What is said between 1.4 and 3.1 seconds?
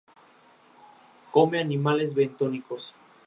actual titular es don Ignacio María de Olazábal y Elorz.